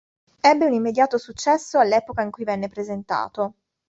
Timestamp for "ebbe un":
0.39-0.73